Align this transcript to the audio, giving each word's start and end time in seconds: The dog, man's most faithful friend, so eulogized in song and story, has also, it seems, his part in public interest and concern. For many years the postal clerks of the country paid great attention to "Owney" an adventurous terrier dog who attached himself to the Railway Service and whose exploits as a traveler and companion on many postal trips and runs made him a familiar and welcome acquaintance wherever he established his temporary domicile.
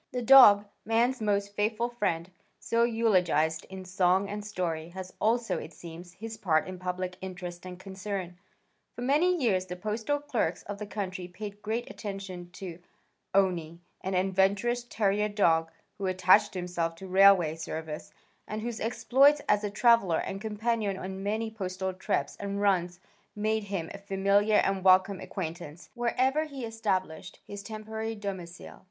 The 0.11 0.23
dog, 0.23 0.65
man's 0.83 1.21
most 1.21 1.55
faithful 1.55 1.89
friend, 1.89 2.31
so 2.59 2.83
eulogized 2.83 3.67
in 3.69 3.85
song 3.85 4.29
and 4.29 4.43
story, 4.43 4.89
has 4.89 5.13
also, 5.21 5.59
it 5.59 5.73
seems, 5.73 6.13
his 6.13 6.37
part 6.37 6.67
in 6.67 6.79
public 6.79 7.17
interest 7.21 7.67
and 7.67 7.79
concern. 7.79 8.39
For 8.95 9.03
many 9.03 9.35
years 9.39 9.67
the 9.67 9.75
postal 9.75 10.17
clerks 10.19 10.63
of 10.63 10.79
the 10.79 10.87
country 10.87 11.27
paid 11.27 11.61
great 11.61 11.87
attention 11.87 12.49
to 12.53 12.79
"Owney" 13.35 13.77
an 14.03 14.15
adventurous 14.15 14.83
terrier 14.85 15.29
dog 15.29 15.69
who 15.99 16.07
attached 16.07 16.55
himself 16.55 16.95
to 16.95 17.05
the 17.05 17.11
Railway 17.11 17.53
Service 17.55 18.11
and 18.47 18.63
whose 18.63 18.79
exploits 18.79 19.39
as 19.47 19.63
a 19.63 19.69
traveler 19.69 20.17
and 20.17 20.41
companion 20.41 20.97
on 20.97 21.21
many 21.21 21.51
postal 21.51 21.93
trips 21.93 22.35
and 22.37 22.59
runs 22.59 22.99
made 23.35 23.65
him 23.65 23.87
a 23.93 23.99
familiar 23.99 24.57
and 24.65 24.83
welcome 24.83 25.19
acquaintance 25.19 25.91
wherever 25.93 26.45
he 26.45 26.65
established 26.65 27.37
his 27.45 27.61
temporary 27.61 28.15
domicile. 28.15 28.79